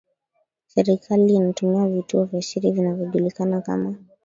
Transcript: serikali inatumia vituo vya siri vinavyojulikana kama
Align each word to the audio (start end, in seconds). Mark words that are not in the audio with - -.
serikali 0.67 1.33
inatumia 1.33 1.87
vituo 1.87 2.25
vya 2.25 2.41
siri 2.41 2.71
vinavyojulikana 2.71 3.61
kama 3.61 3.95